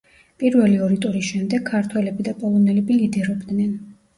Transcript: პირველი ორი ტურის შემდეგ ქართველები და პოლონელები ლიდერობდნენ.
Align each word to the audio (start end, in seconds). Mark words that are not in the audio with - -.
პირველი 0.43 0.79
ორი 0.85 0.97
ტურის 1.03 1.27
შემდეგ 1.33 1.67
ქართველები 1.69 2.27
და 2.31 2.35
პოლონელები 2.41 2.99
ლიდერობდნენ. 3.05 3.79